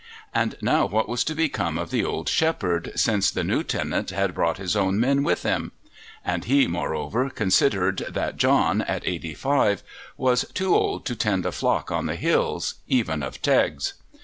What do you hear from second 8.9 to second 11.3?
eighty five, was too old to